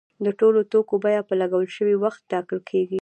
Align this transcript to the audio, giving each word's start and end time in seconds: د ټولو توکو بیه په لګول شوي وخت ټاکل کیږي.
د 0.25 0.27
ټولو 0.39 0.59
توکو 0.71 0.95
بیه 1.03 1.21
په 1.29 1.33
لګول 1.41 1.65
شوي 1.77 1.95
وخت 2.03 2.21
ټاکل 2.31 2.59
کیږي. 2.69 2.99